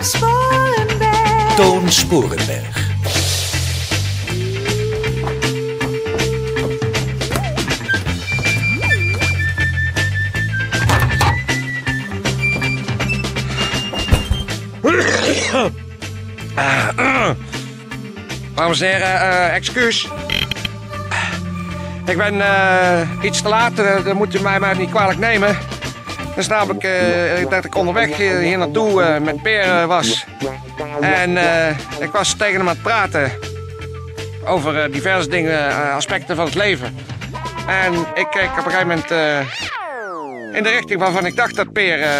Sporenberg. 0.00 1.54
Toon 1.56 1.92
Sporenberg. 1.92 2.70
Dames 18.70 18.80
en 18.80 18.88
heren, 18.88 19.20
eh, 19.20 19.54
excuus. 19.54 20.08
Ik 22.06 22.16
ben 22.16 22.40
eh, 22.40 23.08
iets 23.22 23.42
te 23.42 23.48
laat, 23.48 23.78
eh, 23.78 24.04
dat 24.04 24.14
moet 24.14 24.34
u 24.34 24.40
mij 24.40 24.60
maar 24.60 24.76
niet 24.76 24.90
kwalijk 24.90 25.18
nemen. 25.18 25.58
Is 26.40 26.46
namelijk 26.46 26.84
eh, 26.84 27.50
dat 27.50 27.64
ik 27.64 27.74
onderweg 27.74 28.16
hier, 28.16 28.36
hier 28.36 28.58
naartoe 28.58 29.02
eh, 29.02 29.20
met 29.20 29.42
Peer 29.42 29.60
eh, 29.62 29.84
was. 29.84 30.24
En 31.00 31.36
eh, 31.36 31.76
ik 32.00 32.10
was 32.12 32.34
tegen 32.34 32.54
hem 32.54 32.68
aan 32.68 32.74
het 32.74 32.82
praten 32.82 33.32
over 34.44 34.82
eh, 34.82 34.92
diverse 34.92 35.28
dingen, 35.28 35.68
eh, 35.68 35.94
aspecten 35.94 36.36
van 36.36 36.44
het 36.44 36.54
leven. 36.54 36.96
En 37.66 37.92
ik 38.14 38.26
keek 38.30 38.50
op 38.50 38.56
een 38.56 38.62
gegeven 38.62 38.86
moment 38.86 39.10
eh, 39.10 39.38
in 40.56 40.62
de 40.62 40.68
richting 40.70 41.00
waarvan 41.00 41.26
ik 41.26 41.36
dacht 41.36 41.56
dat 41.56 41.72
Peer 41.72 42.02
eh, 42.02 42.14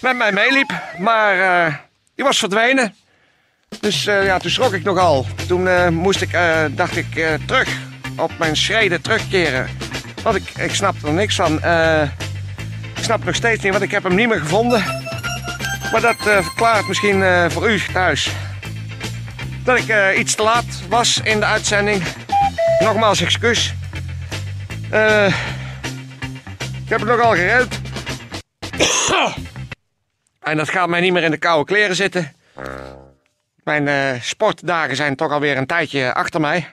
met 0.00 0.16
mij 0.16 0.32
meeliep. 0.32 0.72
Maar 0.98 1.66
eh, 1.66 1.74
die 2.14 2.24
was 2.24 2.38
verdwenen. 2.38 2.94
Dus 3.80 4.06
eh, 4.06 4.24
ja, 4.24 4.38
toen 4.38 4.50
schrok 4.50 4.72
ik 4.72 4.84
nogal. 4.84 5.26
Toen 5.46 5.68
eh, 5.68 5.88
moest 5.88 6.20
ik, 6.22 6.32
eh, 6.32 6.64
dacht 6.70 6.96
ik, 6.96 7.16
eh, 7.16 7.28
terug 7.46 7.68
op 8.16 8.30
mijn 8.38 8.56
schreden 8.56 9.02
terugkeren. 9.02 9.68
Want 10.22 10.36
ik, 10.36 10.50
ik 10.58 10.74
snapte 10.74 11.06
er 11.06 11.12
niks 11.12 11.34
van. 11.34 11.62
Eh, 11.62 12.02
snap 13.08 13.24
nog 13.24 13.34
steeds 13.34 13.62
niet, 13.62 13.72
want 13.72 13.84
ik 13.84 13.90
heb 13.90 14.02
hem 14.02 14.14
niet 14.14 14.28
meer 14.28 14.40
gevonden. 14.40 14.84
Maar 15.92 16.00
dat 16.00 16.26
eh, 16.26 16.42
verklaart 16.42 16.88
misschien 16.88 17.22
eh, 17.22 17.50
voor 17.50 17.70
u 17.70 17.80
thuis. 17.92 18.30
Dat 19.64 19.78
ik 19.78 19.88
eh, 19.88 20.18
iets 20.18 20.34
te 20.34 20.42
laat 20.42 20.64
was 20.88 21.20
in 21.20 21.40
de 21.40 21.44
uitzending. 21.44 22.02
Nogmaals 22.78 23.20
excuus. 23.20 23.74
Ik 26.84 26.88
heb 26.88 27.00
het 27.00 27.08
nogal 27.08 27.34
gered. 27.34 27.80
en 30.50 30.56
dat 30.56 30.68
gaat 30.68 30.88
mij 30.88 31.00
niet 31.00 31.12
meer 31.12 31.22
in 31.22 31.30
de 31.30 31.36
koude 31.36 31.64
kleren 31.64 31.96
zitten. 31.96 32.32
Mijn 33.64 34.22
sportdagen 34.22 34.96
zijn 34.96 35.16
toch 35.16 35.32
alweer 35.32 35.56
een 35.56 35.66
tijdje 35.66 36.14
achter 36.14 36.40
mij. 36.40 36.68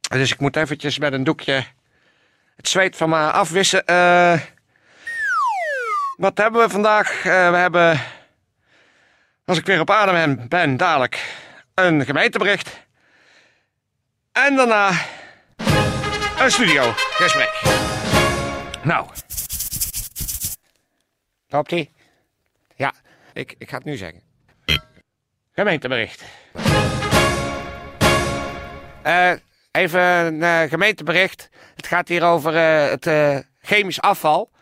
Dus 0.00 0.32
ik 0.32 0.40
moet 0.40 0.56
eventjes 0.56 0.98
met 0.98 1.12
een 1.12 1.24
doekje 1.24 1.64
het 2.56 2.68
zweet 2.68 2.96
van 2.96 3.08
me 3.08 3.30
afwissen. 3.30 3.84
Wat 6.16 6.38
hebben 6.38 6.62
we 6.62 6.68
vandaag? 6.68 7.24
Eh, 7.24 7.50
we 7.50 7.56
hebben, 7.56 8.00
als 9.44 9.58
ik 9.58 9.66
weer 9.66 9.80
op 9.80 9.90
adem 9.90 10.48
ben, 10.48 10.76
dadelijk 10.76 11.24
een 11.74 12.04
gemeentebericht. 12.04 12.86
En 14.32 14.56
daarna 14.56 14.90
een 16.38 16.50
studiogesprek. 16.50 17.62
Nou. 18.82 19.06
Loopt 21.48 21.72
ie? 21.72 21.90
Ja, 22.76 22.92
ik, 23.32 23.54
ik 23.58 23.68
ga 23.68 23.76
het 23.76 23.84
nu 23.84 23.96
zeggen. 23.96 24.22
Gemeentebericht. 25.52 26.22
Eh, 29.02 29.32
even 29.70 30.00
een 30.00 30.42
eh, 30.42 30.62
gemeentebericht. 30.68 31.48
Het 31.74 31.86
gaat 31.86 32.08
hier 32.08 32.22
over 32.22 32.54
het 32.54 33.08
chemisch 33.60 34.00
afval. 34.00 34.52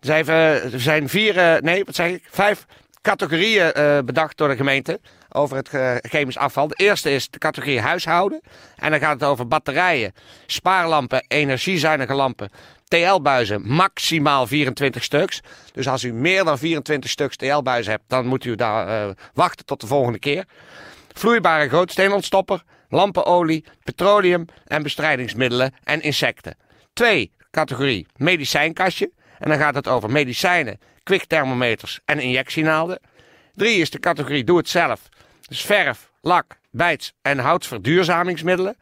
Zijn, 0.00 0.20
even- 0.20 0.72
er 0.72 0.80
zijn 0.80 1.08
vier, 1.08 1.38
eh, 1.38 1.60
nee, 1.60 1.84
wat 1.84 1.94
zeg 1.94 2.10
ik? 2.10 2.26
Vijf 2.30 2.66
categorieën 3.02 3.72
eh, 3.72 3.98
bedacht 4.04 4.36
door 4.36 4.48
de 4.48 4.56
gemeente 4.56 5.00
over 5.28 5.56
het 5.56 5.68
eh, 5.68 5.94
chemisch 6.00 6.36
afval. 6.36 6.68
De 6.68 6.74
eerste 6.74 7.10
is 7.10 7.30
de 7.30 7.38
categorie 7.38 7.80
huishouden. 7.80 8.40
En 8.76 8.90
dan 8.90 9.00
gaat 9.00 9.20
het 9.20 9.28
over 9.28 9.48
batterijen, 9.48 10.12
spaarlampen, 10.46 11.24
energiezuinige 11.28 12.14
lampen, 12.14 12.50
TL-buizen, 12.84 13.62
maximaal 13.66 14.46
24 14.46 15.04
stuks. 15.04 15.40
Dus 15.72 15.88
als 15.88 16.04
u 16.04 16.12
meer 16.12 16.44
dan 16.44 16.58
24 16.58 17.10
stuks 17.10 17.36
TL-buizen 17.36 17.92
hebt, 17.92 18.04
dan 18.06 18.26
moet 18.26 18.44
u 18.44 18.54
daar 18.54 19.08
eh, 19.08 19.14
wachten 19.34 19.66
tot 19.66 19.80
de 19.80 19.86
volgende 19.86 20.18
keer. 20.18 20.44
Vloeibare 21.12 21.68
grootsteenontstopper, 21.68 22.62
lampenolie, 22.88 23.64
petroleum 23.84 24.44
en 24.66 24.82
bestrijdingsmiddelen 24.82 25.74
en 25.84 26.00
insecten. 26.02 26.56
Twee, 26.92 27.32
categorie 27.50 28.06
medicijnkastje. 28.16 29.10
En 29.38 29.48
dan 29.48 29.58
gaat 29.58 29.74
het 29.74 29.88
over 29.88 30.10
medicijnen, 30.10 30.80
kwikthermometers 31.02 32.00
en 32.04 32.20
injectienaalden. 32.20 33.00
Drie 33.54 33.80
is 33.80 33.90
de 33.90 33.98
categorie 33.98 34.44
doe 34.44 34.56
het 34.56 34.68
zelf. 34.68 35.08
Dus 35.48 35.60
verf, 35.60 36.10
lak, 36.20 36.58
bijts 36.70 37.12
en 37.22 37.38
houtverduurzamingsmiddelen. 37.38 38.76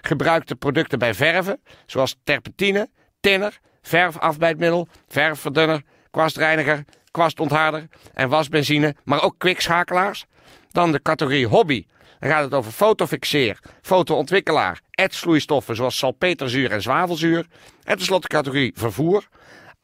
Gebruikte 0.00 0.56
producten 0.56 0.98
bij 0.98 1.14
verven, 1.14 1.60
zoals 1.86 2.16
terpentine, 2.24 2.88
tinner, 3.20 3.58
verfafbijtmiddel, 3.82 4.88
verfverdunner, 5.08 5.82
kwastreiniger, 6.10 6.84
kwastontharder 7.10 7.88
en 8.14 8.28
wasbenzine, 8.28 8.94
maar 9.04 9.22
ook 9.22 9.34
kwikschakelaars. 9.38 10.26
Dan 10.70 10.92
de 10.92 11.02
categorie 11.02 11.46
hobby. 11.46 11.86
Dan 12.18 12.30
gaat 12.30 12.44
het 12.44 12.54
over 12.54 12.72
fotofixeer, 12.72 13.58
fotoontwikkelaar, 13.82 14.80
etsvloeistoffen 14.90 15.76
zoals 15.76 15.98
salpeterzuur 15.98 16.70
en 16.70 16.82
zwavelzuur. 16.82 17.46
En 17.84 17.96
tenslotte 17.96 18.28
de 18.28 18.34
categorie 18.34 18.72
vervoer. 18.76 19.28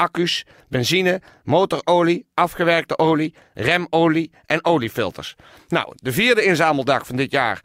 Accu's, 0.01 0.45
benzine, 0.69 1.21
motorolie, 1.45 2.27
afgewerkte 2.35 2.99
olie, 2.99 3.35
remolie 3.55 4.31
en 4.47 4.65
oliefilters. 4.65 5.37
Nou, 5.69 5.93
de 5.95 6.13
vierde 6.13 6.45
inzameldag 6.45 7.07
van 7.07 7.17
dit 7.17 7.31
jaar 7.31 7.61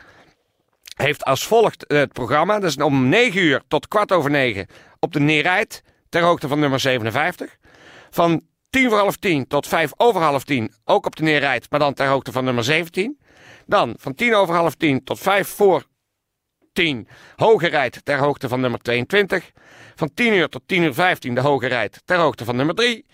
heeft 0.96 1.24
als 1.24 1.48
volgt 1.48 1.88
eh, 1.88 1.98
het 1.98 2.14
programma. 2.14 2.60
Dat 2.60 2.70
is 2.70 2.78
om 2.78 3.10
9 3.10 3.42
uur 3.42 3.62
tot 3.68 3.88
kwart 3.88 4.12
over 4.12 4.32
9 4.32 4.68
op 5.00 5.14
de 5.14 5.20
Neerijt, 5.20 5.84
ter 6.10 6.22
hoogte 6.22 6.48
van 6.48 6.60
nummer 6.60 6.80
57. 6.80 7.58
Van 8.10 8.42
10 8.70 8.90
voor 8.90 8.98
half 8.98 9.16
10 9.16 9.48
tot 9.48 9.68
5 9.68 9.92
over 9.98 10.22
half 10.22 10.44
10 10.44 10.74
ook 10.86 11.06
op 11.06 11.16
de 11.16 11.24
Neerijt, 11.24 11.70
maar 11.70 11.80
dan 11.80 11.94
ter 11.94 12.08
hoogte 12.08 12.32
van 12.32 12.44
nummer 12.44 12.64
17. 12.64 13.20
Dan 13.66 13.96
van 13.98 14.16
10 14.16 14.36
over 14.36 14.56
half 14.56 14.76
10 14.76 15.04
tot 15.04 15.20
5 15.20 15.48
voor 15.48 15.86
10 16.74 17.08
Hoge 17.36 17.92
ter 18.04 18.18
hoogte 18.18 18.48
van 18.48 18.60
nummer 18.60 18.80
22. 18.80 19.52
Van 19.96 20.14
10 20.14 20.34
uur 20.34 20.50
tot 20.50 20.62
10 20.66 20.84
uur 20.84 20.94
15 20.94 21.36
de 21.36 21.42
Hoge 21.42 21.68
Rijd 21.68 22.02
ter 22.06 22.18
hoogte 22.18 22.46
van 22.46 22.56
nummer 22.56 22.76
3. 22.76 23.06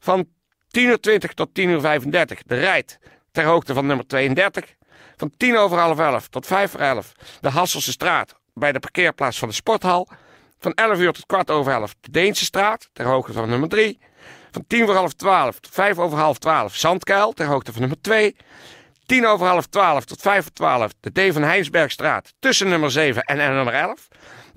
Van 0.00 0.28
10 0.68 0.84
uur 0.84 1.00
20 1.00 1.34
tot 1.34 1.54
10 1.54 1.68
uur 1.68 1.80
35 1.80 2.42
de 2.42 2.54
Rijd 2.54 2.98
ter 3.32 3.44
hoogte 3.44 3.74
van 3.74 3.86
nummer 3.86 4.06
32. 4.06 4.74
Van 5.16 5.30
10 5.36 5.56
over 5.56 5.78
half 5.78 5.98
11 5.98 6.28
tot 6.28 6.46
5 6.46 6.70
voor 6.70 6.80
11 6.80 7.12
de 7.40 7.48
Hasselse 7.48 7.92
straat 7.92 8.34
bij 8.54 8.72
de 8.72 8.78
parkeerplaats 8.78 9.38
van 9.38 9.48
de 9.48 9.54
sporthal. 9.54 10.08
Van 10.58 10.72
11 10.74 10.98
uur 10.98 11.12
tot 11.12 11.26
kwart 11.26 11.50
over 11.50 11.72
11 11.72 11.94
de 12.00 12.10
Deense 12.10 12.44
straat 12.44 12.88
ter 12.92 13.06
hoogte 13.06 13.32
van 13.32 13.48
nummer 13.48 13.68
3. 13.68 13.98
Van 14.50 14.64
10 14.66 14.86
voor 14.86 14.94
half 14.94 15.12
12 15.12 15.60
tot 15.60 15.74
5 15.74 15.98
over 15.98 16.18
half 16.18 16.38
12 16.38 16.76
Zandkuil 16.76 17.32
ter 17.32 17.46
hoogte 17.46 17.72
van 17.72 17.80
nummer 17.80 18.00
2. 18.00 18.36
10 19.06 19.26
over 19.26 19.46
half 19.46 19.66
12 19.66 20.04
tot 20.04 20.20
5 20.20 20.42
voor 20.42 20.52
12 20.52 20.92
de 21.00 21.30
D. 21.30 21.32
van 21.32 22.22
tussen 22.38 22.68
nummer 22.68 22.90
7 22.90 23.22
en 23.22 23.36
nummer 23.36 23.74
11. 23.74 24.08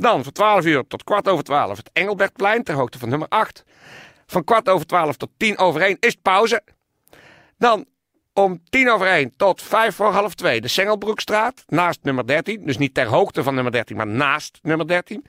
Dan 0.02 0.24
van 0.24 0.34
12 0.34 0.66
uur 0.66 0.88
tot 0.88 1.04
kwart 1.04 1.28
over 1.28 1.44
12 1.44 1.78
het 1.78 1.90
Engelbertplein 1.94 2.64
ter 2.64 2.76
hoogte 2.76 3.00
van 3.00 3.10
nummer 3.10 3.28
8. 3.28 3.64
Van 4.28 4.44
kwart 4.44 4.70
over 4.70 4.86
12 4.86 5.18
tot 5.18 5.30
10 5.38 5.58
over 5.58 5.82
1 5.82 5.98
is 6.00 6.12
het 6.12 6.22
pauze. 6.22 6.62
Dan 7.58 7.86
om 8.34 8.64
10 8.70 8.90
over 8.90 9.08
1 9.08 9.34
tot 9.38 9.62
5 9.62 9.96
voor 9.96 10.12
half 10.12 10.34
2 10.34 10.62
de 10.62 10.68
Sengelbroekstraat 10.68 11.64
naast 11.68 12.00
nummer 12.02 12.28
13. 12.28 12.66
Dus 12.66 12.78
niet 12.78 12.94
ter 12.94 13.06
hoogte 13.06 13.44
van 13.44 13.54
nummer 13.54 13.72
13, 13.72 13.98
maar 13.98 14.08
naast 14.08 14.60
nummer 14.62 14.88
13. 14.88 15.26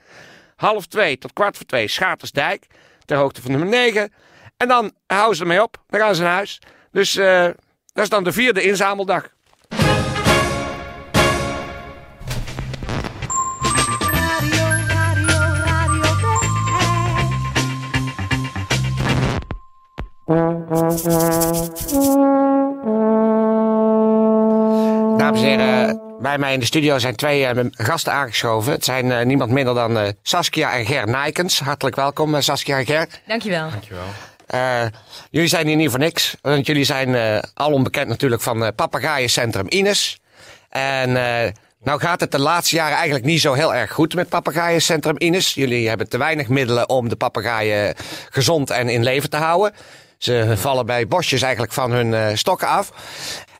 Half 0.55 0.85
2 0.85 1.17
tot 1.17 1.33
kwart 1.33 1.57
voor 1.57 1.65
2 1.65 1.87
Schatersdijk 1.87 2.67
ter 3.05 3.17
hoogte 3.17 3.41
van 3.41 3.51
nummer 3.51 3.69
9. 3.69 4.13
En 4.57 4.67
dan 4.67 4.91
houden 5.07 5.35
ze 5.35 5.41
ermee 5.41 5.63
op. 5.63 5.83
Dan 5.87 5.99
gaan 5.99 6.15
ze 6.15 6.21
naar 6.21 6.33
huis. 6.33 6.59
Dus 6.91 7.15
eh, 7.15 7.43
dat 7.93 8.03
is 8.03 8.09
dan 8.09 8.23
de 8.23 8.31
vierde 8.31 8.61
inzameldag. 8.61 9.33
Dames 25.17 25.41
en 25.41 25.47
heren, 25.47 26.01
bij 26.19 26.37
mij 26.37 26.53
in 26.53 26.59
de 26.59 26.65
studio 26.65 26.99
zijn 26.99 27.15
twee 27.15 27.45
eh, 27.45 27.65
gasten 27.71 28.13
aangeschoven. 28.13 28.71
Het 28.71 28.85
zijn 28.85 29.11
eh, 29.11 29.25
niemand 29.25 29.51
minder 29.51 29.73
dan 29.73 29.97
eh, 29.97 30.07
Saskia 30.21 30.73
en 30.73 30.85
Ger 30.85 31.07
Nijkens. 31.07 31.59
Hartelijk 31.59 31.95
welkom, 31.95 32.41
Saskia 32.41 32.77
en 32.77 32.85
Ger. 32.85 33.07
Dankjewel. 33.27 33.69
Eh, 34.53 34.85
jullie 35.29 35.47
zijn 35.47 35.67
hier 35.67 35.75
niet 35.75 35.89
voor 35.89 35.99
niks, 35.99 36.35
want 36.41 36.65
jullie 36.65 36.83
zijn 36.83 37.15
eh, 37.15 37.39
al 37.53 37.71
onbekend 37.71 38.07
natuurlijk 38.07 38.41
van 38.41 38.63
uh, 38.63 38.67
Papagaaiencentrum 38.75 39.65
Ines. 39.69 40.19
En 40.69 41.17
eh, 41.17 41.51
nou 41.83 41.99
gaat 41.99 42.19
het 42.19 42.31
de 42.31 42.39
laatste 42.39 42.75
jaren 42.75 42.95
eigenlijk 42.95 43.25
niet 43.25 43.41
zo 43.41 43.53
heel 43.53 43.75
erg 43.75 43.91
goed 43.91 44.15
met 44.15 44.29
Papagaaiencentrum 44.29 45.15
Ines. 45.17 45.53
Jullie 45.53 45.87
hebben 45.87 46.09
te 46.09 46.17
weinig 46.17 46.47
middelen 46.47 46.89
om 46.89 47.09
de 47.09 47.15
papegaaien 47.15 47.95
gezond 48.29 48.69
en 48.69 48.89
in 48.89 49.03
leven 49.03 49.29
te 49.29 49.37
houden. 49.37 49.73
Ze 50.23 50.53
vallen 50.57 50.85
bij 50.85 51.07
bosjes 51.07 51.41
eigenlijk 51.41 51.73
van 51.73 51.91
hun 51.91 52.13
eh, 52.13 52.27
stokken 52.33 52.67
af. 52.67 52.91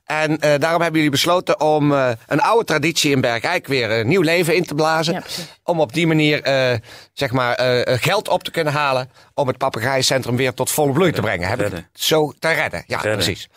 En 0.06 0.40
eh, 0.40 0.60
daarom 0.60 0.82
hebben 0.82 0.96
jullie 1.00 1.10
besloten 1.10 1.60
om 1.62 1.94
eh, 1.94 2.10
een 2.28 2.42
oude 2.42 2.66
traditie 2.66 3.12
in 3.12 3.22
Bergijk 3.22 3.68
weer 3.68 3.92
een 3.92 4.08
nieuw 4.08 4.22
leven 4.22 4.56
in 4.56 4.66
te 4.66 4.76
blazen. 4.76 5.14
Ja, 5.14 5.22
om 5.64 5.80
op 5.80 5.94
die 5.94 6.08
manier 6.08 6.42
eh, 6.42 6.78
zeg 7.14 7.32
maar, 7.32 7.54
eh, 7.56 7.98
geld 8.02 8.28
op 8.28 8.44
te 8.44 8.52
kunnen 8.52 8.74
halen 8.74 9.10
om 9.34 9.48
het 9.48 9.58
papegaaiencentrum 9.58 10.36
weer 10.36 10.54
tot 10.54 10.72
volle 10.72 10.92
bloei 10.92 11.12
te 11.12 11.22
brengen. 11.22 11.48
Heb 11.50 11.58
ik 11.58 11.62
redden. 11.64 11.90
het 11.92 12.02
zo 12.02 12.34
te 12.40 12.52
redden? 12.52 12.84
Ja, 12.88 12.96
Redden. 12.98 13.14
precies. 13.14 13.50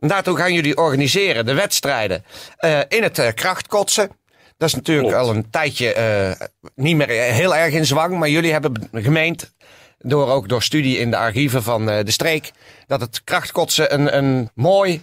En 0.00 0.08
daartoe 0.08 0.36
gaan 0.36 0.52
jullie 0.52 0.76
organiseren 0.76 1.46
de 1.46 1.54
wedstrijden 1.54 2.24
eh, 2.56 2.78
in 2.88 3.02
het 3.02 3.34
krachtkotsen. 3.34 4.10
Dat 4.56 4.68
is 4.68 4.74
natuurlijk 4.74 5.08
Klopt. 5.08 5.24
al 5.28 5.34
een 5.34 5.50
tijdje 5.50 5.92
eh, 5.92 6.46
niet 6.74 6.96
meer 6.96 7.08
heel 7.08 7.56
erg 7.56 7.74
in 7.74 7.86
zwang. 7.86 8.18
Maar 8.18 8.28
jullie 8.28 8.52
hebben 8.52 8.88
gemeend, 8.92 9.54
door, 10.00 10.28
ook 10.28 10.48
door 10.48 10.62
studie 10.62 10.98
in 10.98 11.10
de 11.10 11.16
archieven 11.16 11.62
van 11.62 11.90
eh, 11.90 12.04
de 12.04 12.10
streek, 12.10 12.50
dat 12.86 13.00
het 13.00 13.24
krachtkotsen 13.24 13.94
een, 13.94 14.16
een 14.16 14.50
mooi, 14.54 15.00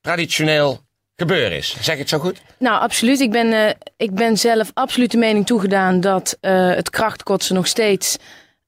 traditioneel 0.00 0.80
gebeuren 1.16 1.56
is. 1.56 1.76
Zeg 1.80 1.94
ik 1.94 2.00
het 2.00 2.08
zo 2.08 2.18
goed? 2.18 2.42
Nou, 2.58 2.80
absoluut. 2.80 3.20
Ik 3.20 3.30
ben, 3.30 3.52
eh, 3.52 3.74
ik 3.96 4.14
ben 4.14 4.38
zelf 4.38 4.70
absoluut 4.74 5.10
de 5.10 5.18
mening 5.18 5.46
toegedaan 5.46 6.00
dat 6.00 6.36
eh, 6.40 6.68
het 6.68 6.90
krachtkotsen 6.90 7.54
nog 7.54 7.66
steeds 7.66 8.18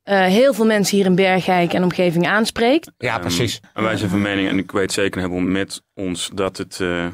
eh, 0.06 0.24
heel 0.24 0.54
veel 0.54 0.64
mensen 0.64 0.96
hier 0.96 1.06
in 1.06 1.14
Bergijk 1.14 1.72
en 1.72 1.82
omgeving 1.82 2.26
aanspreekt. 2.26 2.90
Ja, 2.98 3.18
precies. 3.18 3.60
En 3.74 3.82
wij 3.82 3.96
zijn 3.96 4.10
van 4.10 4.22
mening, 4.22 4.48
en 4.48 4.58
ik 4.58 4.70
weet 4.70 4.92
zeker 4.92 5.20
hebben 5.20 5.52
met 5.52 5.82
ons, 5.94 6.30
dat, 6.34 6.56
het, 6.56 6.80
eh, 6.80 7.06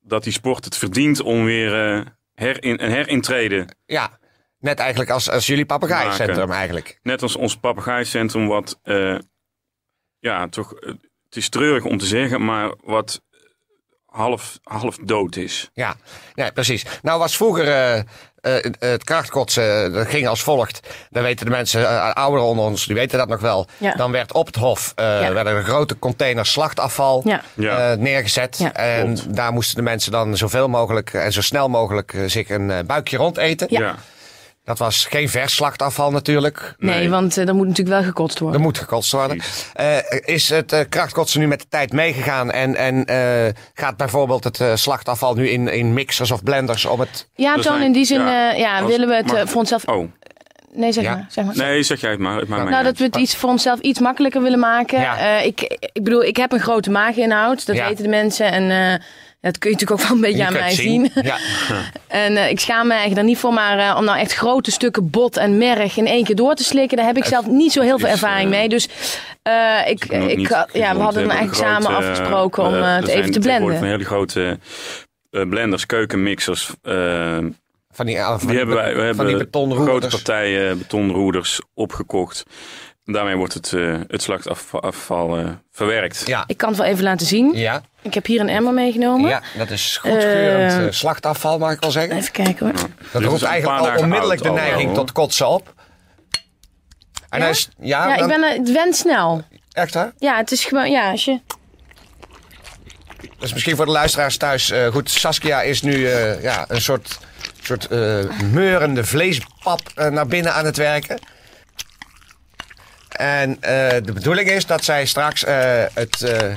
dat 0.00 0.24
die 0.24 0.32
sport 0.32 0.64
het 0.64 0.76
verdient 0.76 1.20
om 1.20 1.44
weer 1.44 1.94
eh, 1.94 2.00
herin, 2.34 2.82
een 2.82 2.90
herintreden. 2.90 3.76
Ja, 3.86 4.18
net 4.62 4.78
eigenlijk 4.78 5.10
als, 5.10 5.30
als 5.30 5.46
jullie 5.46 5.64
papegaaiencentrum 5.66 6.50
eigenlijk. 6.50 6.98
Net 7.02 7.22
als 7.22 7.36
ons 7.36 7.56
papegaaicentrum, 7.56 8.46
wat, 8.46 8.78
eh, 8.82 9.18
ja, 10.18 10.48
toch, 10.48 10.74
eh, 10.74 10.88
het 11.24 11.36
is 11.36 11.48
treurig 11.48 11.84
om 11.84 11.98
te 11.98 12.06
zeggen, 12.06 12.44
maar 12.44 12.74
wat 12.84 13.20
half, 14.06 14.58
half 14.62 14.96
dood 15.02 15.36
is. 15.36 15.70
Ja, 15.72 15.94
ja 16.34 16.50
precies. 16.50 16.84
Nou 17.02 17.18
was 17.18 17.36
vroeger 17.36 17.68
eh, 17.68 17.98
eh, 17.98 18.72
het 18.78 19.04
krachtkotsen, 19.04 19.92
dat 19.92 20.06
ging 20.06 20.26
als 20.28 20.42
volgt. 20.42 20.80
Dan 21.10 21.22
weten 21.22 21.44
de 21.46 21.50
mensen, 21.52 22.14
ouderen 22.14 22.46
onder 22.46 22.64
ons, 22.64 22.86
die 22.86 22.94
weten 22.94 23.18
dat 23.18 23.28
nog 23.28 23.40
wel. 23.40 23.66
Ja. 23.78 23.94
Dan 23.94 24.12
werd 24.12 24.32
op 24.32 24.46
het 24.46 24.56
hof 24.56 24.92
eh, 24.96 25.04
Ja. 25.20 25.32
werden 25.32 25.52
er 25.56 25.64
grote 25.64 25.98
containers 25.98 26.50
slachtafval 26.52 27.22
Ja. 27.24 27.42
Ja. 27.54 27.90
eh, 27.92 27.98
neergezet. 27.98 28.58
Ja. 28.58 28.72
En 28.72 29.14
Klopt. 29.14 29.34
daar 29.36 29.52
moesten 29.52 29.76
de 29.76 29.82
mensen 29.82 30.12
dan 30.12 30.36
zoveel 30.36 30.68
mogelijk 30.68 31.12
en 31.14 31.32
zo 31.32 31.40
snel 31.42 31.68
mogelijk 31.68 32.14
zich 32.26 32.48
een 32.48 32.86
buikje 32.86 33.16
rond 33.16 33.36
eten. 33.36 33.66
Ja. 33.70 33.94
Dat 34.64 34.78
was 34.78 35.06
geen 35.06 35.28
vers 35.28 35.54
slachtafval 35.54 36.10
natuurlijk. 36.10 36.74
Nee, 36.78 36.94
Nee. 36.98 37.10
want 37.10 37.34
dat 37.34 37.52
moet 37.54 37.66
natuurlijk 37.68 37.96
wel 37.96 38.06
gekotst 38.06 38.36
Er 38.38 38.42
worden. 38.42 38.60
moet 38.60 38.78
gekotst 38.78 39.12
worden. 39.12 39.40
Eh, 39.74 39.96
is 40.24 40.48
het 40.48 40.72
eh, 40.72 40.80
krachtkotsen 40.88 41.40
nu 41.40 41.46
met 41.46 41.60
de 41.60 41.66
tijd 41.68 41.92
meegegaan 41.92 42.50
en, 42.50 42.76
en 42.76 43.04
eh, 43.04 43.54
gaat 43.74 43.96
bijvoorbeeld 43.96 44.44
het 44.44 44.60
eh, 44.60 44.74
slachtafval 44.74 45.34
nu 45.34 45.48
in, 45.48 45.68
in 45.68 45.92
mixers 45.94 46.30
of 46.30 46.42
blenders 46.42 46.84
om 46.84 47.00
het... 47.00 47.28
Ja, 47.34 47.56
Toon, 47.56 47.82
in 47.82 47.92
die 47.92 48.04
zin 48.04 48.20
ja, 48.20 48.52
eh, 48.52 48.58
ja, 48.58 48.78
als- 48.80 48.90
willen 48.90 49.08
we 49.08 49.14
het 49.14 49.26
mag- 49.26 49.48
voor 49.50 49.60
onszelf... 49.60 49.84
Oh, 49.84 50.10
Nee, 50.74 50.92
zeg 50.92 51.04
Ja. 51.04 51.14
maar. 51.14 51.26
Zeg 51.28 51.44
maar. 51.44 51.56
nee, 51.56 51.82
zeg 51.82 52.00
jij 52.00 52.10
het 52.10 52.20
maar. 52.20 52.38
Het 52.38 52.48
maakt 52.48 52.62
mij 52.62 52.72
Nou, 52.72 52.84
dat 52.84 52.98
we 52.98 53.04
het 53.04 53.16
iets 53.16 53.36
voor 53.36 53.50
onszelf 53.50 53.80
iets 53.80 53.98
makkelijker 54.00 54.42
willen 54.42 54.58
maken. 54.58 55.00
Ja. 55.00 55.18
Eh, 55.38 55.46
ik, 55.46 55.60
ik 55.92 56.02
bedoel, 56.02 56.22
ik 56.24 56.36
heb 56.36 56.52
een 56.52 56.60
grote 56.60 56.90
maaginhoud. 56.90 57.66
Dat 57.66 57.76
Ja. 57.76 57.88
weten 57.88 58.02
de 58.04 58.10
mensen. 58.10 58.52
En 58.52 58.70
eh, 58.70 59.00
dat 59.42 59.58
kun 59.58 59.70
je 59.70 59.76
natuurlijk 59.76 60.00
ook 60.00 60.08
wel 60.08 60.16
een 60.16 60.22
beetje 60.22 60.38
Je 60.38 60.46
aan 60.46 60.52
mij 60.52 60.70
zien. 60.70 61.10
zien. 61.14 61.24
Ja. 61.24 61.36
En 62.08 62.36
eh, 62.36 62.50
ik 62.50 62.60
schaam 62.60 62.86
me 62.86 62.92
eigenlijk 62.92 63.14
daar 63.20 63.30
niet 63.30 63.38
voor. 63.38 63.52
Maar 63.52 63.78
eh, 63.78 63.96
om 63.96 64.04
nou 64.04 64.18
echt 64.18 64.32
grote 64.34 64.70
stukken 64.70 65.10
bot 65.10 65.36
en 65.36 65.58
merg 65.58 65.96
in 65.96 66.06
één 66.06 66.24
keer 66.24 66.36
door 66.36 66.54
te 66.54 66.64
slikken... 66.64 66.96
daar 66.96 67.06
heb 67.06 67.16
ik 67.16 67.24
zelf 67.24 67.46
niet 67.46 67.72
zo 67.72 67.80
heel 67.80 67.98
veel 67.98 68.08
ervaring 68.08 68.52
eh, 68.52 68.58
mee. 68.58 68.68
Dus 68.68 68.88
eh, 69.42 69.78
ik, 69.86 70.04
ik, 70.04 70.48
ja, 70.48 70.66
we 70.72 70.84
hadden 70.84 70.96
dan 70.96 71.02
hebben 71.02 71.30
eigenlijk 71.30 71.50
een 71.50 71.54
samen 71.54 71.82
grote, 71.82 71.96
afgesproken 71.96 72.62
om 72.62 72.74
er 72.74 72.96
het 72.96 73.06
zijn 73.06 73.18
even 73.18 73.32
te 73.32 73.38
blenden. 73.38 73.78
Van 73.78 73.86
hele 73.86 74.04
grote 74.04 74.58
eh, 75.30 75.48
blenders, 75.48 75.86
keukenmixers. 75.86 76.70
Van 77.94 78.06
die, 78.06 78.18
van 78.18 78.46
die 78.46 78.56
hebben 78.56 78.76
wij, 78.76 78.94
we 78.94 79.14
van 79.14 79.26
hebben 79.26 79.50
die 79.50 79.76
grote 79.76 80.08
partijen 80.08 80.78
betonroeders 80.78 81.60
opgekocht. 81.74 82.44
Daarmee 83.04 83.36
wordt 83.36 83.54
het, 83.54 83.72
eh, 83.72 84.00
het 84.08 84.22
slachtafval 84.22 85.38
eh, 85.38 85.48
verwerkt. 85.72 86.22
Ja. 86.26 86.44
Ik 86.46 86.56
kan 86.56 86.68
het 86.68 86.78
wel 86.78 86.86
even 86.86 87.04
laten 87.04 87.26
zien. 87.26 87.52
Ja, 87.54 87.82
Ik 88.02 88.14
heb 88.14 88.26
hier 88.26 88.40
een 88.40 88.48
emmer 88.48 88.72
meegenomen. 88.72 89.28
ja, 89.30 89.42
dat 89.58 89.70
is 89.70 89.96
goedkeurend 89.96 90.72
Eh, 90.72 90.86
eh, 90.86 90.92
slachtafval, 90.92 91.58
mag 91.58 91.72
ik 91.72 91.80
wel 91.80 91.90
zeggen. 91.90 92.16
Even 92.16 92.32
kijken 92.32 92.66
hoor. 92.66 92.88
Dat 93.12 93.22
roept 93.22 93.42
eigenlijk 93.42 93.80
al 93.96 93.98
onmiddellijk 94.02 94.42
de 94.42 94.50
neiging 94.50 94.94
tot 94.94 95.12
kotsen 95.12 95.48
op. 95.48 95.74
En 97.28 97.38
Ja? 97.38 97.44
hij 97.44 97.50
is, 97.50 97.68
ja, 97.80 98.08
Ja, 98.08 98.16
ik 98.16 98.26
ben, 98.26 98.42
het 98.42 98.72
went 98.72 98.96
snel. 98.96 99.44
echt 99.72 99.94
hè? 99.94 100.04
Ja, 100.18 100.36
het 100.36 100.50
is 100.52 100.64
gewoon, 100.64 100.90
ja, 100.90 101.10
als 101.10 101.24
je... 101.24 101.40
Dus 103.38 103.52
misschien 103.52 103.76
voor 103.76 103.84
de 103.84 103.90
luisteraars 103.92 104.36
thuis. 104.36 104.70
eh, 104.70 104.86
goed, 104.86 105.10
Saskia 105.10 105.62
is 105.62 105.82
nu 105.82 106.06
eh, 106.06 106.42
ja, 106.42 106.64
een 106.68 106.80
soort, 106.80 107.18
soort 107.62 107.86
eh, 107.88 108.18
meurende 108.52 109.04
vleespap 109.04 109.80
naar 110.10 110.26
binnen 110.26 110.54
aan 110.54 110.64
het 110.64 110.76
werken. 110.76 111.18
En 113.12 113.56
eh, 113.62 113.88
de 114.04 114.12
bedoeling 114.12 114.48
is 114.50 114.66
dat 114.66 114.84
zij 114.84 115.06
straks 115.06 115.44
eh, 115.44 115.84
het. 115.94 116.22
eh, 116.22 116.54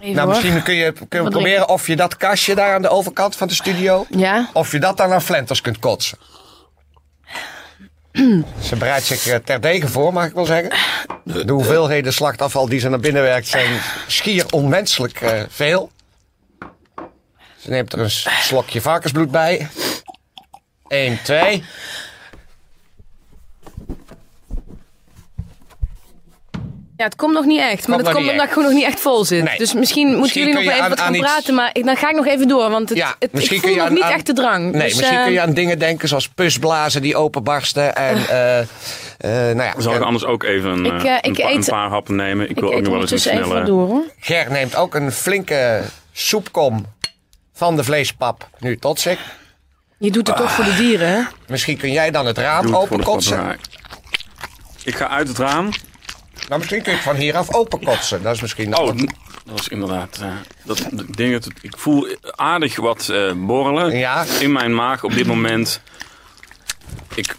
Even 0.00 0.14
nou, 0.14 0.18
hoor. 0.18 0.26
misschien 0.42 0.62
kun 0.62 0.74
je, 0.74 0.92
kun 0.92 1.06
je 1.10 1.22
Wat 1.22 1.30
proberen 1.32 1.68
of 1.68 1.86
je 1.86 1.96
dat 1.96 2.16
kastje 2.16 2.54
daar 2.54 2.74
aan 2.74 2.82
de 2.82 2.88
overkant 2.88 3.36
van 3.36 3.48
de 3.48 3.54
studio. 3.54 4.06
Ja, 4.10 4.48
Of 4.52 4.72
je 4.72 4.78
dat 4.80 4.96
dan 4.96 5.12
aan 5.12 5.22
flenters 5.22 5.60
kunt 5.60 5.78
kotsen. 5.78 6.18
Ze 8.62 8.76
bereidt 8.78 9.06
zich 9.06 9.40
terdege 9.44 9.88
voor, 9.88 10.12
mag 10.12 10.26
ik 10.26 10.32
wel 10.34 10.44
zeggen. 10.44 10.72
De 11.24 11.52
hoeveelheden 11.52 12.12
slachtafval 12.12 12.68
die 12.68 12.80
ze 12.80 12.88
naar 12.88 13.00
binnen 13.00 13.22
werkt 13.22 13.46
zijn 13.48 13.80
schier 14.06 14.46
onmenselijk 14.50 15.46
veel. 15.48 15.90
Ze 17.58 17.70
neemt 17.70 17.92
er 17.92 17.98
een 17.98 18.10
slokje 18.40 18.80
varkensbloed 18.80 19.30
bij. 19.30 19.68
1, 20.88 21.18
2. 21.22 21.64
Ja, 27.00 27.06
het 27.06 27.16
komt 27.16 27.34
nog 27.34 27.44
niet 27.44 27.60
echt. 27.60 27.88
Maar 27.88 27.96
nog 27.96 28.06
dat 28.06 28.16
komt 28.16 28.30
omdat 28.30 28.44
ik 28.46 28.52
gewoon 28.52 28.64
nog 28.68 28.74
niet 28.78 28.84
echt 28.86 29.00
vol 29.00 29.24
zit. 29.24 29.44
Nee. 29.44 29.58
Dus 29.58 29.72
misschien 29.74 30.02
moeten 30.04 30.20
Misschien 30.20 30.46
jullie 30.46 30.56
nog 30.56 30.64
wel 30.64 30.72
even 30.72 30.84
aan- 30.84 30.90
wat 30.90 30.98
gaan 30.98 31.08
aan 31.08 31.14
iets- 31.14 31.24
praten. 31.24 31.54
Maar 31.54 31.70
ik, 31.72 31.84
dan 31.84 31.96
ga 31.96 32.08
ik 32.10 32.16
nog 32.16 32.26
even 32.26 32.48
door. 32.48 32.70
Want 32.70 32.88
het, 32.88 32.98
Ja, 32.98 33.14
het, 33.18 33.32
misschien 33.32 33.56
ik 33.56 33.62
kun 33.62 33.70
voel 33.70 33.70
je 33.70 33.76
nog 33.76 33.86
aan- 33.88 33.94
niet 33.94 34.02
aan- 34.02 34.10
echt 34.18 34.26
de 34.26 34.32
drang. 34.32 34.72
Nee, 34.72 34.88
Dus, 34.88 34.96
misschien 34.96 35.16
eh, 35.18 35.22
kun 35.24 35.32
je 35.32 35.40
aan 35.40 35.52
dingen 35.54 35.78
denken 35.78 36.08
zoals 36.08 36.28
pusblazen 36.28 37.02
die 37.02 37.16
openbarsten. 37.16 37.96
En, 37.96 38.16
eh 38.28 38.58
eh 38.60 38.66
nou 39.56 39.62
ja, 39.62 39.74
Zal 39.78 39.94
ik 39.94 40.00
anders 40.02 40.24
ook 40.24 40.42
even 40.42 40.70
een, 40.70 40.84
Ik, 40.84 41.02
eh, 41.02 41.12
eh, 41.12 41.18
een, 41.20 41.58
ik 41.58 41.64
paar 41.66 41.88
happen 41.88 42.14
nemen? 42.16 42.44
Ik, 42.44 42.50
Ik 42.50 42.60
wil 42.60 42.72
ook 42.74 42.80
nog 42.80 42.88
wel 42.92 43.00
eens 43.00 43.10
een 43.10 43.16
ondertussen 43.16 43.32
even 43.32 43.44
snelle... 43.44 43.58
wat 43.60 43.68
door 43.68 43.86
hoor. 43.88 44.04
Ger 44.20 44.50
neemt 44.50 44.76
ook 44.76 44.94
een 44.94 45.12
flinke 45.12 45.80
soepkom 46.12 46.86
van 47.54 47.76
de 47.76 47.84
vleespap 47.84 48.48
nu 48.58 48.76
tot 48.78 49.00
zich. 49.00 49.18
Je 49.98 50.10
doet 50.10 50.26
het 50.26 50.36
toch 50.36 50.52
voor 50.52 50.64
de 50.64 50.76
dieren, 50.76 51.08
hè? 51.08 51.20
Misschien 51.48 51.76
kun 51.76 51.92
jij 51.92 52.10
dan 52.10 52.26
het 52.26 52.38
raam 52.38 52.64
het 52.66 52.74
openkotsen. 52.74 53.58
Ik 54.84 54.94
ga 54.94 55.08
uit 55.08 55.28
het 55.28 55.38
raam. 55.38 55.68
Nou, 56.50 56.62
misschien 56.62 56.82
kun 56.82 56.92
je 56.92 56.98
het 56.98 57.06
van 57.06 57.16
hieraf 57.16 57.54
openkotsen. 57.54 58.22
Dat 58.22 58.34
is 58.34 58.40
misschien 58.40 58.76
Oh, 58.78 58.84
wat- 58.86 58.98
dat 58.98 59.08
was 59.44 59.68
inderdaad... 59.68 60.18
eh, 60.22 60.26
dat, 60.64 60.78
ik 60.78 61.16
denk 61.16 61.32
dat 61.32 61.44
het- 61.44 61.52
ik 61.62 61.74
voel 61.78 62.08
aardig 62.36 62.76
wat 62.76 63.08
eh, 63.08 63.32
borrelen 63.36 63.98
Ja. 63.98 64.24
in 64.40 64.52
mijn 64.52 64.74
maag 64.74 65.04
op 65.04 65.12
dit 65.14 65.26
moment. 65.26 65.80
Ik, 67.14 67.34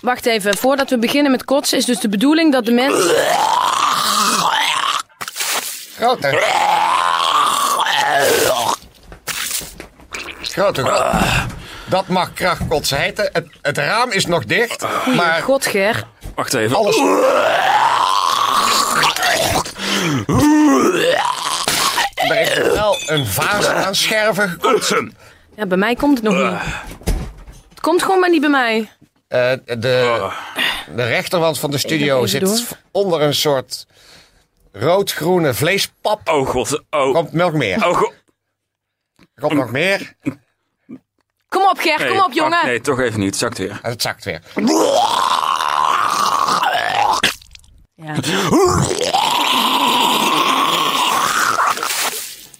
Wacht 0.00 0.26
even, 0.26 0.56
voordat 0.56 0.90
we 0.90 0.98
beginnen 0.98 1.30
met 1.30 1.44
kotsen 1.44 1.78
is 1.78 1.84
dus 1.84 2.00
de 2.00 2.08
bedoeling 2.08 2.52
dat 2.52 2.64
de 2.64 2.72
mensen... 2.72 3.14
Grote. 5.96 6.42
Grote. 10.42 11.02
Dat 11.84 12.08
mag 12.08 12.32
krachtkotsen 12.32 12.98
heten. 12.98 13.30
Het, 13.32 13.46
het 13.62 13.78
raam 13.78 14.10
is 14.10 14.26
nog 14.26 14.44
dicht. 14.44 14.86
Maar 15.16 15.42
God, 15.42 15.66
Ger. 15.66 16.04
wacht 16.34 16.54
even. 16.54 16.76
alles... 16.76 16.96
Er 22.14 22.40
is 22.40 22.54
wel 22.72 22.96
een 23.06 23.26
vaas 23.26 23.66
aan 23.66 23.94
scherven. 23.94 24.60
Ja, 25.56 25.66
bij 25.66 25.76
mij 25.76 25.94
komt 25.94 26.20
het 26.20 26.32
nog 26.32 26.50
niet. 26.50 26.60
Het 27.68 27.80
komt 27.80 28.02
gewoon 28.02 28.20
maar 28.20 28.30
niet 28.30 28.40
bij 28.40 28.50
mij. 28.50 28.90
Eh, 29.28 29.52
de, 29.64 30.30
de 30.94 31.04
rechterwand 31.04 31.58
van 31.58 31.70
de 31.70 31.78
studio 31.78 32.26
zit 32.26 32.40
door. 32.40 32.58
onder 32.90 33.22
een 33.22 33.34
soort 33.34 33.86
rood-groene 34.72 35.54
vleespap. 35.54 36.28
Oh 36.28 36.48
god. 36.48 36.82
Oh. 36.90 37.14
Komt 37.14 37.32
nog 37.32 37.52
meer. 37.52 37.86
Oh 37.86 37.96
god. 37.96 38.12
Komt 39.40 39.52
nog 39.54 39.70
meer. 39.70 40.14
Kom 41.48 41.62
op, 41.68 41.78
Ger, 41.78 41.98
Nee, 41.98 42.08
kom 42.08 42.18
op, 42.18 42.32
jongen. 42.32 42.66
nee, 42.66 42.80
toch 42.80 43.00
even 43.00 43.20
niet. 43.20 43.28
Het 43.30 43.38
zakt 43.38 43.58
weer. 43.58 43.78
En 43.82 43.90
het 43.90 44.02
zakt 44.02 44.24
weer. 44.24 44.40
Ja. 47.94 48.14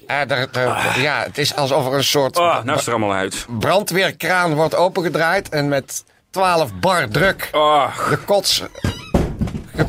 Eh, 0.06 0.20
er- 0.20 0.48
er- 0.52 1.00
ja, 1.00 1.22
het 1.22 1.38
is 1.38 1.54
alsof 1.54 1.86
er 1.86 1.92
een 1.92 2.04
soort 2.04 2.36
Oh, 2.38 2.44
nou 2.44 2.64
is 2.70 2.72
het 2.75 2.86
er 2.86 2.92
allemaal 2.92 3.12
uit. 3.12 3.46
brandweerkraan 3.58 4.54
wordt 4.54 4.75
opengedraaid. 4.75 5.48
En 5.48 5.68
met 5.68 6.04
12 6.30 6.70
bar 6.75 7.08
druk 7.08 7.48
Oh, 7.52 8.08
de 8.10 8.16
kots 8.16 8.62
ge- 9.75 9.86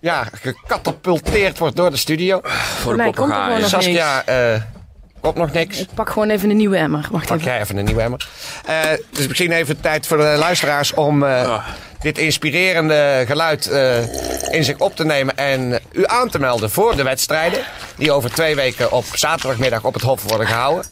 ja, 0.00 0.24
gecatapulteerd 0.32 1.58
wordt 1.58 1.76
door 1.76 1.90
de 1.90 1.96
studio. 1.96 2.40
voor 2.42 2.96
de 2.96 3.02
nog 3.02 3.68
Saskia, 3.68 4.22
eh 4.24 4.60
komt 5.20 5.38
nog 5.38 5.52
niks. 5.52 5.80
Ik 5.80 5.88
pak 5.94 6.10
gewoon 6.10 6.30
even 6.30 6.50
een 6.50 6.56
nieuwe 6.56 6.76
emmer. 6.76 7.08
Wacht 7.10 7.26
Pak 7.26 7.36
even. 7.38 7.50
jij 7.50 7.60
even 7.60 7.76
een 7.76 7.84
nieuwe 7.84 8.02
emmer. 8.02 8.28
Eh, 8.66 8.80
het 8.82 9.04
is 9.18 9.26
misschien 9.26 9.52
even 9.52 9.80
tijd 9.80 10.06
voor 10.06 10.16
de 10.16 10.34
luisteraars 10.38 10.94
om 10.94 11.22
eh, 11.22 11.42
Ah. 11.42 11.66
Dit 12.00 12.18
inspirerende 12.18 13.24
geluid 13.26 13.66
eh, 13.66 14.52
in 14.54 14.64
zich 14.64 14.78
op 14.78 14.96
te 14.96 15.04
nemen 15.04 15.36
en 15.36 15.80
u 15.92 16.06
aan 16.06 16.28
te 16.28 16.38
melden 16.38 16.70
voor 16.70 16.96
de 16.96 17.02
wedstrijden. 17.02 17.60
Die 17.96 18.12
over 18.12 18.32
twee 18.32 18.54
weken 18.54 18.92
op 18.92 19.04
zaterdagmiddag 19.12 19.84
op 19.84 19.94
het 19.94 20.02
Hof 20.02 20.22
worden 20.22 20.46
gehouden. 20.46 20.84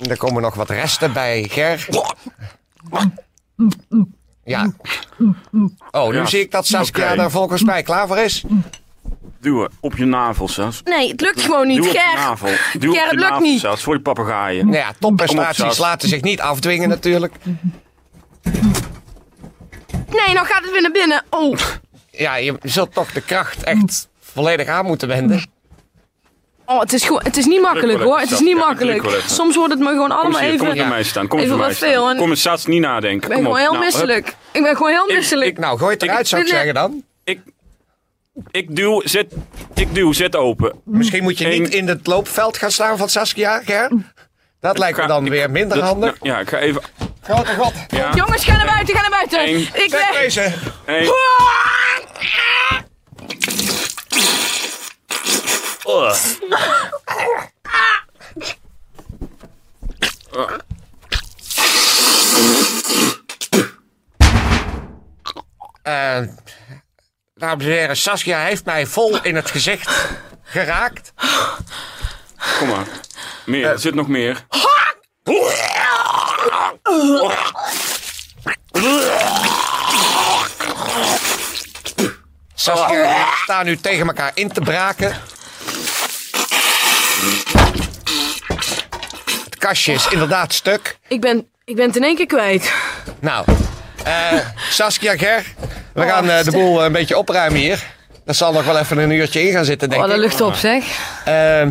En 0.00 0.10
er 0.10 0.16
komen 0.16 0.42
nog 0.42 0.54
wat 0.54 0.70
resten 0.70 1.12
bij 1.12 1.48
Ger. 1.50 1.86
Ja. 4.44 4.70
Oh, 5.90 6.08
nu 6.08 6.16
Ja. 6.16 6.26
zie 6.26 6.40
ik 6.40 6.50
dat 6.50 6.66
Saskia 6.66 7.14
daar 7.16 7.30
volgens 7.30 7.62
mij 7.64 7.82
klaar 7.82 8.06
voor 8.06 8.18
is. 8.18 8.44
Duwen 9.40 9.70
op 9.80 9.96
je 9.96 10.04
navel, 10.04 10.48
Sas. 10.48 10.80
Nee, 10.84 11.08
het 11.10 11.20
lukt 11.20 11.40
gewoon 11.42 11.66
niet, 11.66 11.76
Duw 11.76 11.86
op 11.88 11.92
je 11.94 11.98
Ger. 12.00 12.14
navel. 12.14 12.48
Duw 12.78 12.90
op 12.90 12.96
Ger, 12.96 13.04
je 13.04 13.10
het 13.10 13.20
lukt 13.30 13.40
niet. 13.40 13.60
Sas, 13.60 13.82
voor 13.82 13.94
die 13.94 14.02
papegaaien. 14.02 14.64
Nou 14.64 14.76
ja, 14.78 14.92
topprestaties 14.98 15.78
laten 15.78 16.08
zich 16.08 16.20
niet 16.20 16.40
afdwingen 16.40 16.88
natuurlijk. 16.88 17.34
Nee, 20.14 20.34
nou 20.34 20.46
gaat 20.46 20.62
het 20.62 20.70
weer 20.70 20.82
naar 20.82 20.90
binnen. 20.90 21.24
Oh. 21.30 21.58
Ja, 22.10 22.34
je 22.36 22.54
zult 22.62 22.94
toch 22.94 23.12
de 23.12 23.20
kracht 23.20 23.62
echt 23.62 24.08
volledig 24.20 24.66
aan 24.68 24.84
moeten 24.86 25.08
wenden. 25.08 25.52
Oh, 26.66 26.80
het 26.80 26.92
is, 26.92 27.04
gewoon, 27.04 27.20
het 27.24 27.36
is 27.36 27.44
niet 27.44 27.60
makkelijk 27.60 28.02
hoor. 28.02 28.18
Het 28.18 28.30
is 28.30 28.40
niet. 28.40 28.48
Ja, 28.48 28.56
makkelijk. 28.66 28.98
druk 28.98 29.10
wel 29.10 29.18
even. 29.20 29.30
Soms 29.30 29.56
wordt 29.56 29.70
het 29.72 29.80
me 29.82 29.88
gewoon 29.88 30.08
Kom 30.08 30.18
allemaal 30.18 30.40
eens 30.40 30.48
hier, 30.50 30.58
kom 30.58 30.66
even... 30.66 30.78
eens 30.78 30.86
bij 30.88 30.94
mij 30.96 31.02
staan. 31.02 31.26
Kom 31.28 31.38
eens 31.38 31.46
even 31.48 31.58
bij 31.60 31.68
wat 31.70 31.80
mij 31.80 31.88
veel, 31.90 32.00
staan. 32.00 32.10
en- 32.14 32.20
Kom 32.20 32.30
eens, 32.30 32.66
niet 32.66 32.80
nadenken. 32.80 33.12
Ik 33.30 33.34
ben 33.34 33.44
Kom 33.44 33.44
gewoon 33.44 33.50
op. 33.52 33.56
heel 33.58 33.72
Nou, 33.72 33.84
hup. 33.84 33.92
misselijk. 33.92 34.34
Ik 34.52 34.62
ben 34.62 34.76
gewoon 34.76 34.90
heel 34.92 35.06
misselijk. 35.16 35.50
ik- 35.50 35.58
Nou, 35.58 35.78
gooi 35.78 35.92
het 35.92 36.02
eruit, 36.02 36.28
zou 36.28 36.40
ik 36.42 36.46
Nee, 36.46 36.56
zeggen 36.56 36.74
dan. 36.74 37.04
Ik, 37.24 37.40
ik 38.50 38.76
duw, 38.76 39.00
zet, 39.04 39.34
ik 39.74 39.94
duw, 39.94 40.12
zet 40.12 40.36
open. 40.36 40.80
Misschien 40.84 41.22
moet 41.22 41.38
je 41.38 41.52
Eén- 41.52 41.62
niet 41.62 41.74
in 41.74 41.88
het 41.88 42.06
loopveld 42.06 42.56
gaan 42.56 42.70
staan 42.70 42.98
van 42.98 43.08
Saskia, 43.08 43.60
Ger. 43.64 43.90
Dat 44.60 44.78
lijkt 44.78 44.98
me 44.98 45.06
dan 45.06 45.24
ik- 45.24 45.30
weer 45.30 45.50
minder 45.50 45.76
dat- 45.78 45.86
handig. 45.86 46.20
nou, 46.20 46.32
ja, 46.34 46.40
ik 46.40 46.48
ga 46.48 46.58
even... 46.58 46.82
Grote 47.24 47.54
god. 47.54 47.72
Ja, 47.88 48.14
Jongens, 48.14 48.44
ga 48.44 48.56
naar 48.56 48.66
buiten, 48.66 48.94
ga 48.94 49.00
naar 49.00 49.10
buiten. 49.10 49.48
Eén. 49.48 49.60
Ik 49.60 49.90
Zeg 49.90 50.10
ben... 50.10 50.20
deze. 50.20 50.52
één. 50.86 51.12
Oh. 55.84 56.14
Eh, 65.82 66.20
dames 67.34 67.64
en 67.64 67.70
heren, 67.70 67.96
Saskia 67.96 68.38
heeft 68.40 68.64
mij 68.64 68.86
vol 68.86 69.22
in 69.22 69.34
het 69.34 69.50
gezicht 69.50 70.08
geraakt. 70.42 71.12
Kom 72.58 72.68
maar. 72.68 72.86
Meer, 73.46 73.66
er 73.66 73.78
zit 73.78 73.94
nog 73.94 74.08
meer. 74.08 74.46
Saskia 82.54 83.02
en 83.04 83.20
ik 83.20 83.34
staan 83.42 83.64
nu 83.64 83.76
tegen 83.76 84.06
elkaar 84.06 84.30
in 84.34 84.48
te 84.48 84.60
braken. 84.60 85.12
Het 89.44 89.56
kastje 89.58 89.92
is 89.92 90.06
inderdaad 90.08 90.52
stuk. 90.52 90.98
Ik 91.08 91.20
ben, 91.20 91.46
ik 91.64 91.76
ben 91.76 91.86
het 91.86 91.96
in 91.96 92.04
één 92.04 92.16
keer 92.16 92.26
kwijt. 92.26 92.72
Nou, 93.20 93.46
eh, 94.04 94.32
Saskia, 94.70 95.16
Ger, 95.16 95.44
we 95.92 96.02
Oh, 96.02 96.08
gaan 96.08 96.30
eh, 96.30 96.44
de 96.44 96.50
boel 96.50 96.84
een 96.84 96.92
beetje 96.92 97.18
opruimen 97.18 97.60
hier. 97.60 97.84
Dat 98.24 98.36
zal 98.36 98.52
nog 98.52 98.64
wel 98.64 98.78
even 98.78 98.98
een 98.98 99.10
uurtje 99.10 99.42
in 99.42 99.52
gaan 99.52 99.64
zitten, 99.64 99.88
denk 99.90 100.02
Oh, 100.02 100.08
ik. 100.08 100.14
dat 100.14 100.24
lucht 100.24 100.40
op 100.40 100.54
zeg. 100.54 100.84
Ehm, 101.24 101.70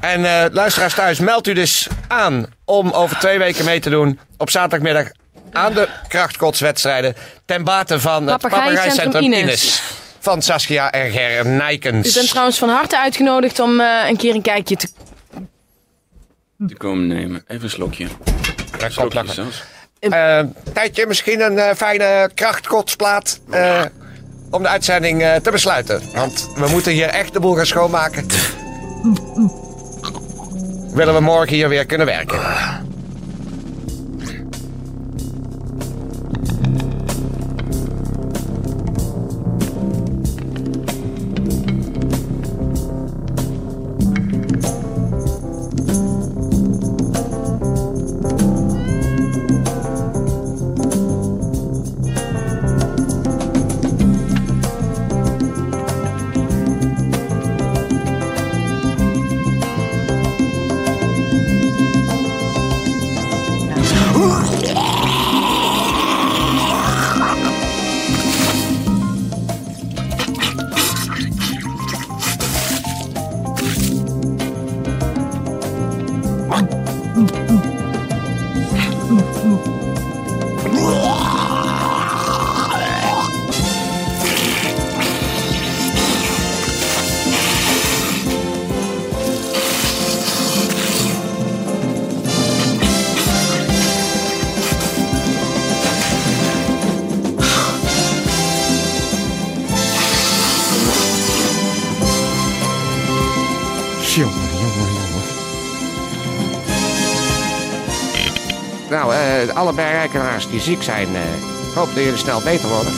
en 0.00 0.24
eh, 0.24 0.44
luisteraars 0.52 0.94
thuis, 0.94 1.18
meld 1.18 1.46
u 1.46 1.52
dus 1.52 1.86
aan 2.08 2.46
om 2.64 2.90
over 2.90 3.18
twee 3.18 3.38
weken 3.38 3.64
mee 3.64 3.80
te 3.80 3.90
doen 3.90 4.18
op 4.38 4.50
zaterdagmiddag 4.50 5.08
aan 5.52 5.74
de 5.74 5.88
krachtkotswedstrijden 6.08 7.14
ten 7.44 7.64
bate 7.64 8.00
van 8.00 8.26
het 8.26 8.40
papagaaicentrum 8.40 9.22
Ines. 9.22 9.42
Ines. 9.42 9.82
Van 10.20 10.42
Saskia 10.42 10.90
en 10.90 11.10
Ger 11.10 11.46
Nijkens. 11.46 12.10
U 12.10 12.12
bent 12.14 12.28
trouwens 12.28 12.58
van 12.58 12.68
harte 12.68 12.98
uitgenodigd 12.98 13.60
om 13.60 13.80
eh, 13.80 14.08
een 14.08 14.16
keer 14.16 14.34
een 14.34 14.42
kijkje 14.42 14.76
te... 14.76 14.88
Die 16.56 16.76
komen 16.76 17.06
nemen. 17.06 17.44
Even 17.46 17.64
een 17.64 17.70
slokje. 17.70 18.06
Komt 18.78 18.92
Slokje. 18.92 19.32
Sas. 19.32 19.62
Eh, 20.10 20.40
tijdje 20.72 21.06
misschien 21.06 21.40
een 21.40 21.58
eh, 21.58 21.74
fijne 21.76 22.30
krachtkotsplaat 22.34 23.40
eh, 23.50 23.82
om 24.50 24.62
de 24.62 24.68
uitzending 24.68 25.22
eh, 25.22 25.34
te 25.34 25.50
besluiten. 25.50 26.02
Want 26.14 26.50
we 26.54 26.68
moeten 26.68 26.92
hier 26.92 27.08
echt 27.08 27.32
de 27.32 27.40
boel 27.40 27.54
gaan 27.54 27.66
schoonmaken. 27.66 28.26
Willen 30.94 31.14
we 31.14 31.20
morgen 31.20 31.54
hier 31.54 31.68
weer 31.68 31.86
kunnen 31.86 32.06
werken. 32.06 32.38
Jongen, 104.14 104.32
jongen, 104.32 104.92
jongen. 104.92 105.22
Nou, 108.90 109.14
eh, 109.14 109.56
alle 109.56 109.72
bergrijkenaars 109.72 110.48
die 110.48 110.60
ziek 110.60 110.82
zijn, 110.82 111.06
eh, 111.06 111.34
ik 111.68 111.74
hoop 111.74 111.86
dat 111.86 112.04
jullie 112.04 112.18
snel 112.18 112.40
beter 112.40 112.68
worden. 112.68 112.92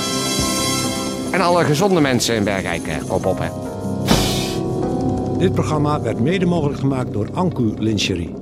En 1.31 1.41
alle 1.41 1.65
gezonde 1.65 2.01
mensen 2.01 2.35
in 2.35 2.45
Bergrijk, 2.45 2.87
eh, 2.87 3.13
op 3.13 3.27
op, 3.27 3.39
hè. 3.39 3.49
Dit 5.39 5.53
programma 5.53 6.01
werd 6.01 6.21
mede 6.21 6.47
mogelijk 6.47 6.79
gemaakt 6.79 7.13
door 7.13 7.29
Anku 7.33 7.75
Lingerie. 7.79 8.35